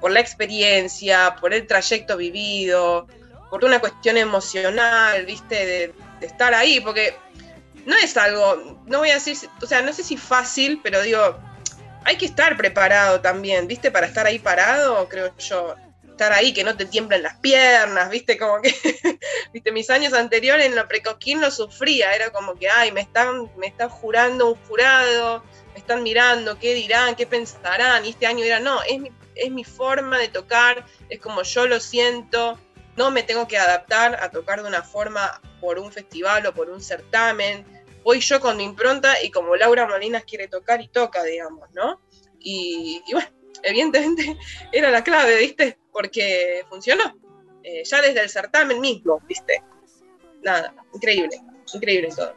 [0.00, 3.06] Por la experiencia, por el trayecto vivido,
[3.50, 5.66] por una cuestión emocional, ¿viste?
[5.66, 7.14] De, estar ahí, porque
[7.86, 11.38] no es algo, no voy a decir, o sea, no sé si fácil, pero digo,
[12.04, 13.90] hay que estar preparado también, ¿viste?
[13.90, 15.74] Para estar ahí parado, creo yo.
[16.10, 18.72] Estar ahí, que no te tiemblen las piernas, viste, como que,
[19.52, 23.50] viste, mis años anteriores en la precoquín lo sufría, era como que, ay, me están,
[23.56, 28.44] me están jurando un jurado, me están mirando, qué dirán, qué pensarán, y este año
[28.44, 32.60] era, no, es mi, es mi forma de tocar, es como yo lo siento,
[32.96, 36.70] no me tengo que adaptar a tocar de una forma por un festival o por
[36.70, 37.64] un certamen,
[38.04, 42.00] voy yo con mi impronta y como Laura Molinas quiere tocar y toca, digamos, ¿no?
[42.38, 43.28] Y, bueno,
[43.62, 44.36] evidentemente
[44.72, 45.78] era la clave, ¿viste?
[45.90, 47.16] Porque funcionó.
[47.62, 49.62] Eh, ya desde el certamen mismo, ¿viste?
[50.42, 51.40] Nada, increíble,
[51.72, 52.34] increíble todo.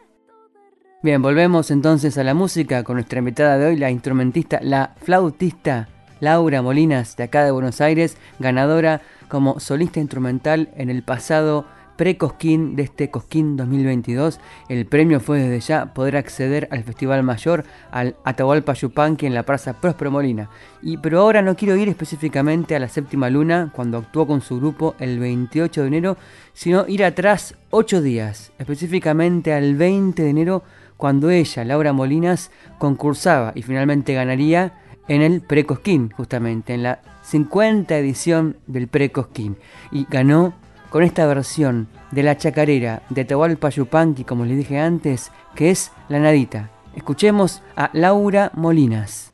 [1.03, 5.89] Bien, volvemos entonces a la música con nuestra invitada de hoy, la instrumentista, la flautista
[6.19, 11.65] Laura Molinas, de acá de Buenos Aires, ganadora como solista instrumental en el pasado
[11.97, 14.39] pre-Cosquín de este Cosquín 2022.
[14.69, 19.43] El premio fue desde ya poder acceder al Festival Mayor, al Atahualpa Yupanqui en la
[19.43, 20.49] Plaza Próspero Molina.
[20.82, 24.57] Y, pero ahora no quiero ir específicamente a la séptima luna, cuando actuó con su
[24.57, 26.17] grupo el 28 de enero,
[26.53, 30.63] sino ir atrás 8 días, específicamente al 20 de enero,
[30.95, 34.73] cuando ella, Laura Molinas, concursaba y finalmente ganaría
[35.07, 39.57] en el Pre-Cosquín, justamente, en la 50 edición del Pre-Cosquín.
[39.91, 40.53] Y ganó
[40.89, 45.91] con esta versión de la chacarera de Tahualpa Yupanqui, como les dije antes, que es
[46.09, 46.71] La Nadita.
[46.95, 49.33] Escuchemos a Laura Molinas.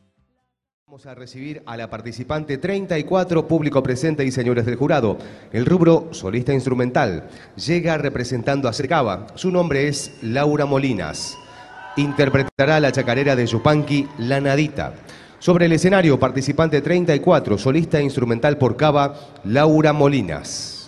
[0.86, 5.18] Vamos a recibir a la participante 34, público presente y señores del jurado.
[5.52, 9.26] El rubro solista instrumental llega representando a Cercaba.
[9.34, 11.36] Su nombre es Laura Molinas.
[11.96, 14.94] Interpretará la chacarera de Yupanqui, La Nadita.
[15.44, 20.83] Sobre el escenario, participante 34, solista instrumental por Cava, Laura Molinas.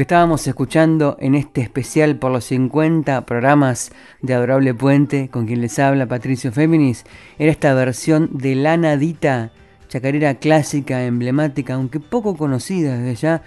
[0.00, 3.92] Que estábamos escuchando en este especial por los 50 programas
[4.22, 7.04] de Adorable Puente, con quien les habla Patricio Féminis,
[7.38, 9.52] era esta versión de La Nadita,
[9.88, 13.42] chacarera clásica, emblemática, aunque poco conocida desde ya,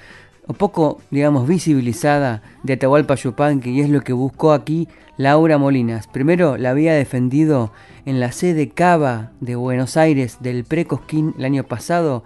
[0.45, 4.87] o poco, digamos, visibilizada de Atahualpa Yupanqui, y es lo que buscó aquí
[5.17, 6.05] Laura Molinas.
[6.05, 7.73] Primero la había defendido
[8.05, 12.23] en la sede Cava de Buenos Aires del Precosquín el año pasado,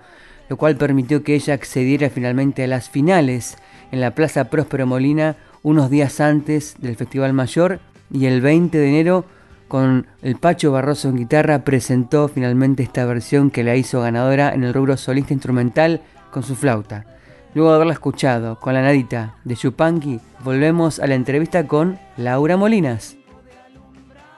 [0.50, 3.58] lo cual permitió que ella accediera finalmente a las finales
[3.92, 7.80] en la Plaza Próspero Molina unos días antes del Festival Mayor
[8.12, 9.26] y el 20 de enero
[9.68, 14.64] con el Pacho Barroso en guitarra presentó finalmente esta versión que la hizo ganadora en
[14.64, 17.06] el rubro solista instrumental con su flauta.
[17.54, 22.56] Luego de haberla escuchado con la nadita de Chupanqui, volvemos a la entrevista con Laura
[22.56, 23.18] Molinas.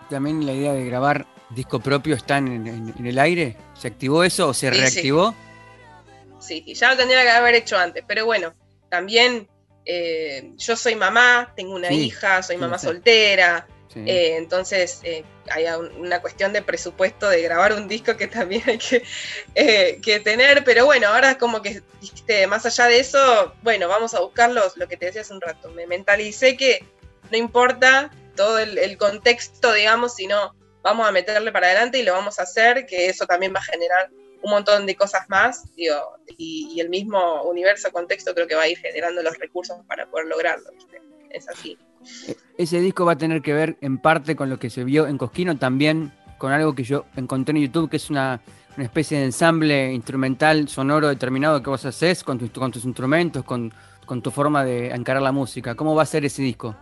[0.10, 3.58] También la idea de grabar disco propio está en, el aire.
[3.74, 5.36] ¿Se activó eso o se reactivó?
[6.40, 6.64] Sí.
[6.66, 8.54] sí, ya lo tendría que haber hecho antes, pero bueno,
[8.90, 9.48] también
[9.86, 15.66] eh, yo soy mamá, tengo una hija, soy mamá soltera, eh, entonces eh, hay
[15.98, 21.08] una cuestión de presupuesto de grabar un disco que también hay que, tener, pero bueno,
[21.08, 21.82] ahora como que
[22.48, 25.72] más allá de eso, bueno, vamos a buscar lo que te decía hace un rato,
[25.72, 26.86] me mentalicé que
[27.32, 32.40] no importa todo el contexto, digamos, sino vamos a meterle para adelante y lo vamos
[32.40, 34.10] a hacer, que eso también va a generar
[34.42, 35.96] un montón de cosas más, digo,
[36.38, 40.28] y, el mismo universo, contexto, creo que va a ir generando los recursos para poder
[40.28, 40.70] lograrlo.
[41.30, 41.78] Es así.
[42.28, 45.08] E, ese disco va a tener que ver en parte con lo que se vio
[45.08, 48.42] en Cosquino, también con algo que yo encontré en YouTube, que es una,
[48.78, 53.74] especie de ensamble instrumental sonoro determinado que vos haces con, con tus instrumentos, con,
[54.24, 55.76] tu forma de encarar la música.
[55.76, 56.76] ¿Cómo va a ser ese disco?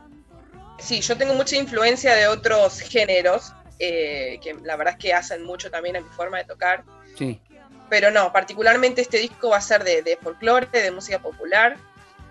[0.77, 5.43] Sí, yo tengo mucha influencia de otros géneros, eh, que la verdad es que hacen
[5.43, 6.85] mucho también a mi forma de tocar.
[7.17, 7.41] Sí
[7.89, 11.77] pero no, particularmente este disco va a ser de, de folclore, de música popular.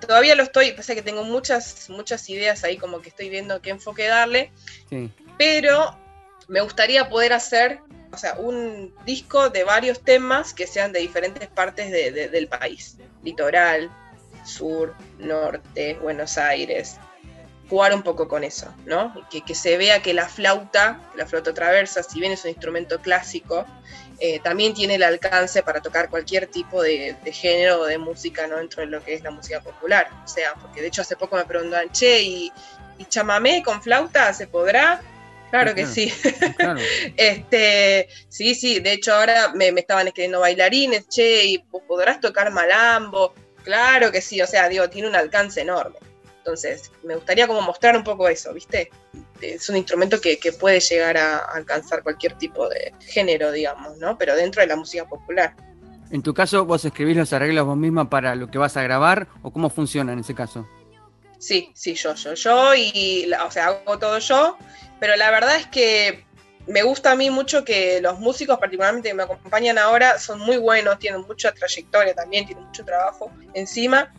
[0.01, 3.71] Todavía lo estoy, pasa que tengo muchas, muchas ideas ahí como que estoy viendo qué
[3.71, 4.53] enfoque darle,
[5.39, 5.99] pero
[6.49, 7.81] me gustaría poder hacer,
[8.13, 13.91] o sea, un disco de varios temas que sean de diferentes partes del país, litoral,
[14.45, 16.99] sur, norte, Buenos Aires,
[17.69, 19.13] jugar un poco con eso, ¿no?
[19.31, 23.01] Que, que se vea que la flauta, la flauta traversa, si bien es un instrumento
[23.01, 23.67] clásico,
[24.19, 28.57] eh, también tiene el alcance para tocar cualquier tipo de, género o de música ¿no?
[28.57, 30.09] dentro de lo que es la música popular.
[30.25, 32.53] O sea, porque de hecho hace poco me preguntaban, che, ¿y,
[33.09, 35.03] chamamé con flauta se podrá?
[35.51, 36.13] Claro que sí.
[37.17, 43.35] este, sí, sí, de hecho ahora me, estaban escribiendo bailarines, che, ¿y podrás tocar malambo?
[43.63, 45.99] Claro que sí, o sea, digo, tiene un alcance enorme.
[46.39, 48.91] Entonces, me gustaría como mostrar un poco eso, ¿viste?
[49.41, 54.17] Es un instrumento que, puede llegar a, alcanzar cualquier tipo de género, digamos, ¿no?
[54.19, 55.55] Pero dentro de la música popular.
[56.11, 59.29] En tu caso, ¿vos escribís los arreglos vos misma para lo que vas a grabar
[59.43, 60.69] o cómo funciona en ese caso?
[61.39, 64.57] Sí, sí, yo, yo, yo y, o sea, hago todo yo,
[65.01, 66.25] pero la verdad es que
[66.67, 70.57] me gusta a mí mucho que los músicos, particularmente que me acompañan ahora, son muy
[70.57, 74.13] buenos, tienen mucha trayectoria también, tienen mucho trabajo encima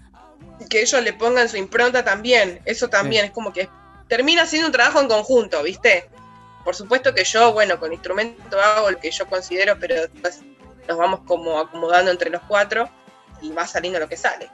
[0.70, 2.60] que ellos le pongan su impronta también.
[2.66, 3.70] Eso también es como que
[4.08, 6.10] termina siendo un trabajo en conjunto, ¿viste?
[6.64, 10.42] Por supuesto que yo, bueno, con instrumento hago el que yo considero, pero después
[10.88, 12.90] nos vamos como acomodando entre los cuatro
[13.42, 14.50] y va saliendo lo que sale.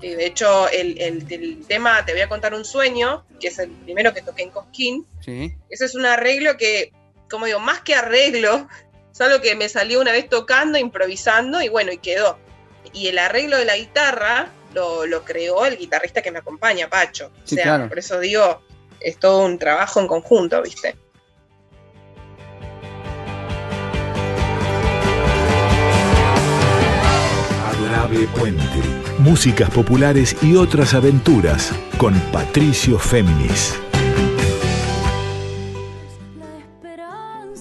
[0.00, 4.22] de hecho, el, tema Te voy a contar un sueño, que es el primero que
[4.22, 5.06] toqué en Cosquín.
[5.20, 5.54] Sí.
[5.68, 6.92] Ese es un arreglo que,
[7.30, 8.68] como digo, más que arreglo,
[9.12, 12.38] es algo que me salió una vez tocando, improvisando y bueno, y quedó.
[12.92, 17.30] Y el arreglo de la guitarra lo, creó el guitarrista que me acompaña, Pacho.
[17.44, 18.60] o sea, por eso digo,
[19.04, 20.96] es todo un trabajo en conjunto, ¿viste?
[27.68, 28.64] Adorable Puente.
[29.18, 33.78] Músicas populares y otras aventuras con Patricio Féminis.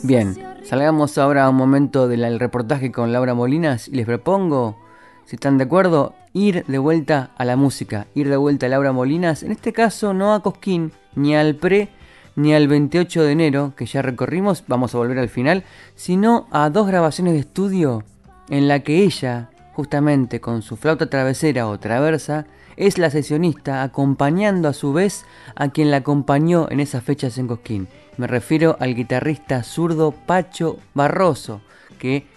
[0.02, 4.83] Bien, salgamos ahora a un momento del reportaje con Laura Molinas y les propongo
[5.26, 8.91] si están de acuerdo, ir de vuelta a la música, ir de vuelta a Laura
[8.91, 11.89] Molinas, en este caso no a Cosquín, ni al pre,
[12.36, 15.63] ni al 28 de enero, que ya recorrimos, vamos a volver al final,
[15.95, 18.03] sino a dos grabaciones de estudio
[18.49, 22.45] en la que ella, justamente con su flauta travesera o traversa,
[22.76, 27.47] es la sesionista acompañando a su vez a quien la acompañó en esas fechas en
[27.47, 27.88] Cosquín.
[28.17, 31.61] Me refiero al guitarrista zurdo Pacho Barroso,
[31.99, 32.28] que,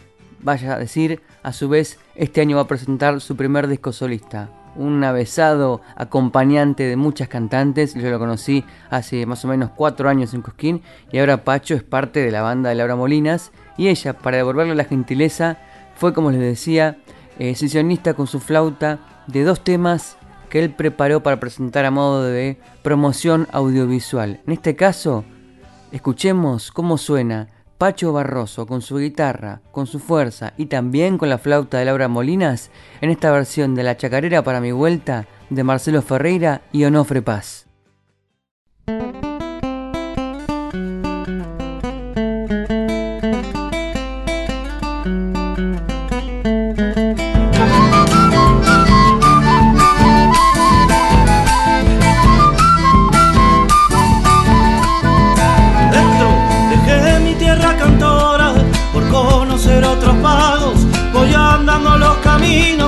[0.40, 4.50] vaya a decir, a su vez este año va a presentar su primer disco solista.
[4.76, 10.34] Un avesado acompañante de muchas cantantes, yo lo conocí hace más o menos cuatro años
[10.34, 14.12] en Cosquín y ahora Pacho es parte de la banda de Laura Molinas y ella,
[14.14, 15.58] para devolverle la gentileza,
[15.94, 16.98] fue como les decía,
[17.38, 20.16] eh, sesionista con su flauta de dos temas
[20.48, 24.40] que él preparó para presentar a modo de promoción audiovisual.
[24.46, 25.24] En este caso,
[25.92, 27.48] escuchemos cómo suena
[27.78, 32.08] Pacho Barroso con su guitarra, con su fuerza y también con la flauta de Laura
[32.08, 32.70] Molinas
[33.02, 37.65] en esta versión de La Chacarera para mi vuelta de Marcelo Ferreira y Onofre Paz.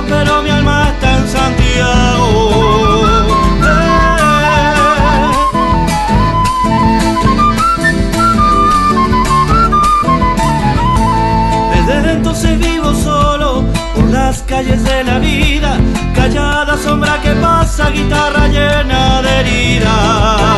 [0.09, 2.59] Pero mi alma está en Santiago.
[12.57, 15.77] Vivo solo por las calles de la vida,
[16.15, 20.48] callada sombra que pasa, guitarra llena de heridas.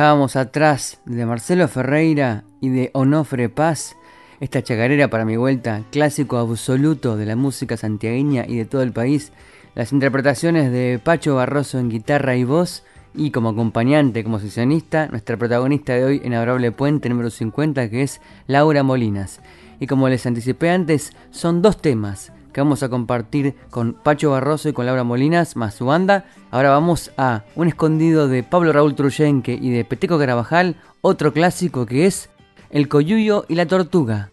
[0.00, 3.96] Dejábamos atrás de Marcelo Ferreira y de Onofre Paz
[4.40, 8.92] esta chacarera para mi vuelta, clásico absoluto de la música santiagueña y de todo el
[8.92, 9.30] país,
[9.74, 12.82] las interpretaciones de Pacho Barroso en guitarra y voz
[13.14, 18.02] y como acompañante, como sesionista, nuestra protagonista de hoy en Adorable Puente número 50 que
[18.02, 19.42] es Laura Molinas.
[19.80, 24.68] Y como les anticipé antes, son dos temas que vamos a compartir con Pacho Barroso
[24.68, 26.24] y con Laura Molinas, más su banda.
[26.50, 31.86] Ahora vamos a un escondido de Pablo Raúl Truyenque y de Peteco Carabajal, otro clásico
[31.86, 32.30] que es
[32.70, 34.30] El Coyuyo y la Tortuga.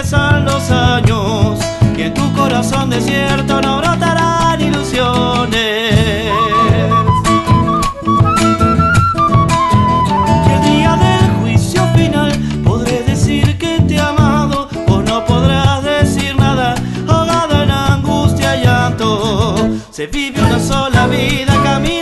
[0.00, 1.58] Regresan los años,
[1.94, 6.32] que en tu corazón desierto no brotarán ilusiones.
[10.46, 12.32] Que el día del juicio final
[12.64, 16.74] podré decir que te he amado o no podrás decir nada
[17.06, 19.68] ahogado en angustia y llanto.
[19.90, 21.99] Se vive una sola vida caminando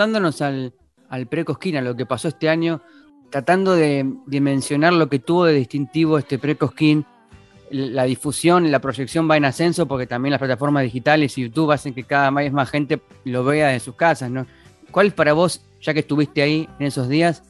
[0.00, 0.72] Remontándonos al,
[1.10, 2.80] al pre-Cosquín, lo que pasó este año,
[3.28, 7.04] tratando de dimensionar lo que tuvo de distintivo este pre-Cosquín,
[7.70, 11.92] la difusión, la proyección va en ascenso porque también las plataformas digitales y YouTube hacen
[11.92, 14.46] que cada vez más gente lo vea en sus casas, ¿no?
[14.90, 17.42] ¿Cuál es para vos, ya que estuviste ahí en esos días,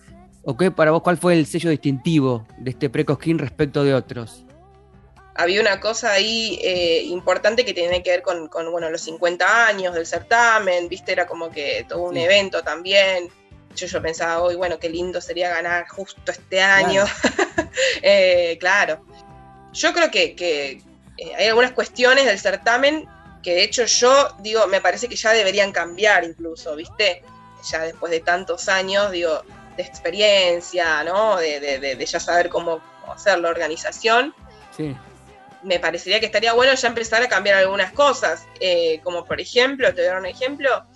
[0.43, 4.45] o qué para vos, cuál fue el sello distintivo de este pre-Cosquín respecto de otros?
[5.41, 9.67] Había una cosa ahí eh, importante que tiene que ver con, con, bueno, los 50
[9.67, 12.23] años del certamen, viste, era como que todo un Sí.
[12.23, 13.29] evento también.
[13.77, 17.05] Yo, yo pensaba, hoy, bueno, qué lindo sería ganar justo este año.
[18.03, 19.05] Eh, claro.
[19.73, 20.83] Yo creo que, que,
[21.19, 23.07] eh, hay algunas cuestiones del certamen
[23.43, 27.23] que de hecho yo digo, me parece que ya deberían cambiar incluso, viste,
[27.71, 29.43] ya después de tantos años, digo,
[29.77, 31.37] de experiencia, ¿no?
[31.37, 34.35] De, de- de- de ya saber cómo, cómo hacer la organización
[34.77, 34.97] Sí.
[35.63, 39.93] Me parecería que estaría bueno ya empezar a cambiar algunas cosas, eh, como por ejemplo,
[39.95, 40.87] te voy un ejemplo,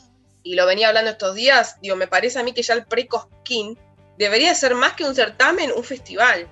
[0.43, 3.79] y lo venía hablando estos días, digo, me parece a mí que ya el pre-Cosquín
[4.19, 6.49] debería ser más que un certamen, un festival,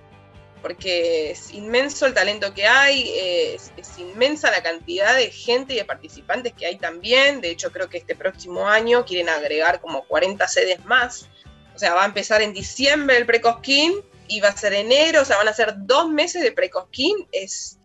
[0.61, 5.77] porque es inmenso el talento que hay, es, es inmensa la cantidad de gente y
[5.77, 10.05] de participantes que hay también, de hecho creo que este próximo año quieren agregar como
[10.05, 11.29] 40 sedes más,
[11.75, 13.95] o sea, va a empezar en diciembre el pre-Cosquín
[14.29, 17.79] y va a ser enero, o sea, van a ser dos meses de pre-Cosquín, es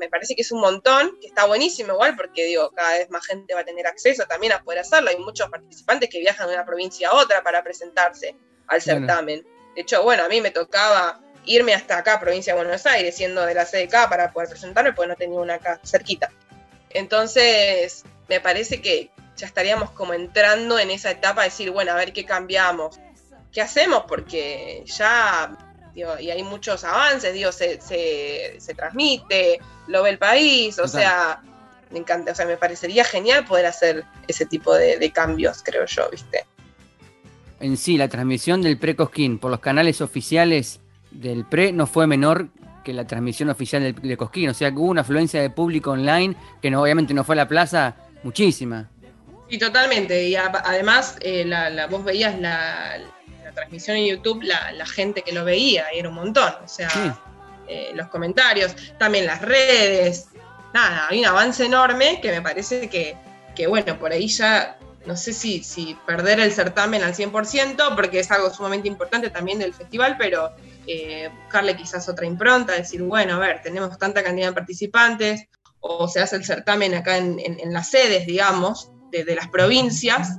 [0.00, 3.24] me parece que es un montón, que está buenísimo igual, porque digo, cada vez más
[3.26, 5.10] gente va a tener acceso también a poder hacerlo.
[5.10, 8.34] Hay muchos participantes que viajan de una provincia a otra para presentarse
[8.66, 9.46] al certamen.
[9.74, 13.44] De hecho, bueno, a mí me tocaba irme hasta acá, provincia de Buenos Aires, siendo
[13.44, 16.32] de la CDK para poder presentarme, porque no tenía una acá cerquita.
[16.90, 21.96] Entonces, me parece que ya estaríamos como entrando en esa etapa de decir, bueno, a
[21.96, 22.98] ver qué cambiamos,
[23.52, 25.56] qué hacemos, porque ya,
[26.00, 30.82] digo, y hay muchos avances, digo, se, se, se transmite, lo ve el país, o
[30.84, 31.00] Total.
[31.02, 31.42] sea,
[31.90, 35.84] me encanta, o sea, me parecería genial poder hacer ese tipo de, de cambios, creo
[35.86, 36.44] yo, ¿viste?
[37.60, 40.80] En sí, la transmisión del pre-Cosquín por los canales oficiales
[41.10, 42.48] del pre no fue menor
[42.84, 44.48] que la transmisión oficial del, de Cosquín.
[44.48, 47.36] O sea que hubo una afluencia de público online que no, obviamente no fue a
[47.36, 48.88] la plaza, muchísima.
[49.50, 50.26] Sí, totalmente.
[50.28, 52.96] Y a- además, eh, la, la- vos veías la,
[53.50, 56.52] la transmisión en YouTube, la, la gente que lo veía, y era un montón.
[56.64, 57.10] O sea, Sí.
[57.68, 60.26] eh, los comentarios, también las redes.
[60.72, 63.16] Nada, hay un avance enorme que me parece que,
[63.56, 68.20] que bueno, por ahí ya, no sé si, si perder el certamen al 100%, porque
[68.20, 70.52] es algo sumamente importante también del festival, pero
[70.86, 75.46] eh, buscarle quizás otra impronta, decir, bueno, a ver, tenemos tanta cantidad de participantes,
[75.80, 79.48] o se hace el certamen acá en, en- en las sedes, digamos, de, de las
[79.48, 80.36] provincias,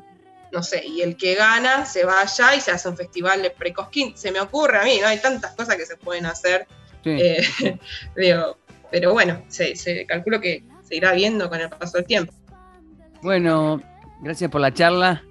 [0.51, 3.51] no sé, y el que gana se va allá y se hace un festival de
[3.51, 4.15] precosquín.
[4.17, 5.07] Se me ocurre a mí, ¿no?
[5.07, 6.67] Hay tantas cosas que se pueden hacer,
[7.03, 7.09] Sí.
[7.19, 7.79] eh,
[8.15, 8.57] digo,
[8.91, 12.33] pero bueno, se, se calculo que se irá viendo con el paso del tiempo.
[13.21, 13.81] Bueno,
[14.21, 15.23] gracias por la charla.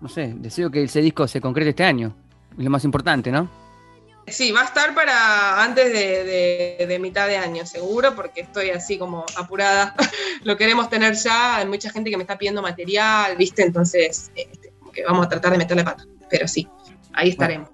[0.00, 2.14] No sé, deseo que ese disco se concrete este año.
[2.56, 3.50] Es lo más importante, ¿no?
[4.26, 6.24] Sí, va a estar para antes de,
[6.78, 9.94] de- de mitad de año, seguro, porque estoy así como apurada.
[10.44, 11.56] Lo queremos tener ya.
[11.56, 13.62] Hay mucha gente que me está pidiendo material, ¿viste?
[13.62, 16.04] Entonces, este, como que vamos a tratar de meterle pata.
[16.30, 16.68] Pero sí,
[17.12, 17.68] ahí estaremos.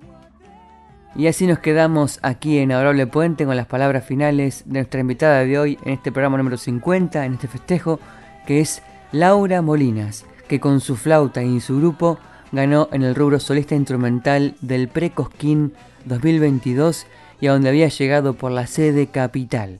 [1.17, 5.45] Y así nos quedamos aquí en Adorable Puente con las palabras finales de nuestra invitada
[5.45, 8.01] de hoy en este programa número 50, en este festejo,
[8.47, 12.19] que es Laura Molinas, que con su flauta y su grupo
[12.51, 15.73] ganó en el rubro solista instrumental del Precosquín
[16.05, 17.07] 2022
[17.41, 19.79] y a donde había llegado por la sede capital.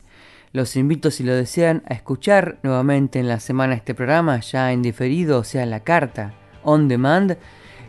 [0.53, 4.83] Los invito si lo desean a escuchar nuevamente en la semana este programa, ya en
[4.83, 6.33] diferido, o sea, la carta
[6.65, 7.37] on demand,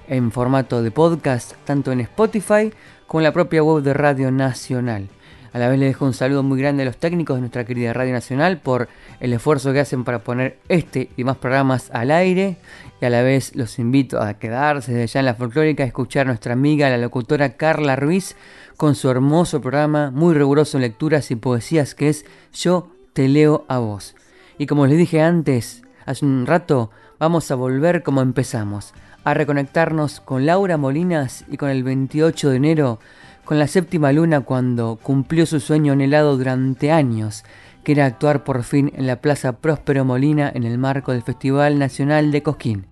[0.07, 2.71] en formato de podcast, tanto en Spotify
[3.07, 5.09] como en la propia web de Radio Nacional.
[5.55, 7.93] A la vez le dejo un saludo muy grande a los técnicos de nuestra querida
[7.93, 8.89] Radio Nacional por
[9.21, 12.57] el esfuerzo que hacen para poner este y más programas al aire.
[12.99, 16.25] Y a la vez los invito a quedarse desde ya en la folclórica a escuchar
[16.25, 18.35] a nuestra amiga, la locutora Carla Ruiz,
[18.75, 23.63] con su hermoso programa, muy riguroso en lecturas y poesías, que es Yo te leo
[23.69, 24.13] a vos.
[24.57, 28.93] Y como les dije antes, hace un rato, vamos a volver como empezamos,
[29.23, 32.99] a reconectarnos con Laura Molinas y con el 28 de enero
[33.45, 37.45] con la séptima luna cuando cumplió su sueño anhelado durante años,
[37.83, 41.77] que era actuar por fin en la Plaza Próspero Molina en el marco del Festival
[41.77, 42.87] Nacional de Cosquín.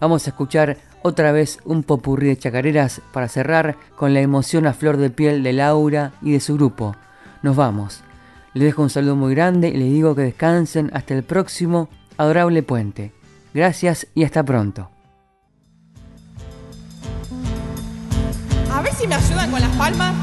[0.00, 4.74] Vamos a escuchar otra vez un popurrí de chacareras para cerrar con la emoción a
[4.74, 6.94] flor de piel de Laura y de su grupo.
[7.42, 8.02] Nos vamos.
[8.52, 12.62] Les dejo un saludo muy grande y les digo que descansen hasta el próximo adorable
[12.62, 13.12] puente.
[13.54, 14.90] Gracias y hasta pronto.
[18.72, 20.14] A ver si me ayudan con las palmas.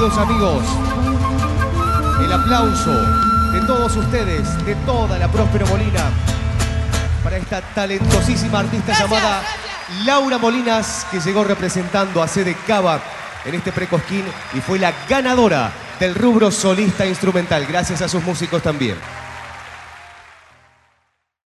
[0.00, 0.64] Queridos amigos.
[2.24, 2.90] El aplauso
[3.52, 6.10] de todos ustedes, de toda la Próspero Molina,
[7.22, 9.42] para esta talentosísima artista llamada
[10.06, 12.98] Laura Molinas, que llegó representando a Sede Cava
[13.44, 14.24] en este precosquín
[14.54, 18.96] y fue la ganadora del rubro solista instrumental, gracias a sus músicos también.